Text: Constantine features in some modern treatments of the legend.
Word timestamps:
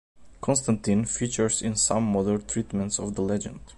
Constantine 0.41 1.05
features 1.05 1.61
in 1.61 1.75
some 1.75 2.11
modern 2.11 2.43
treatments 2.47 2.97
of 2.97 3.13
the 3.13 3.21
legend. 3.21 3.59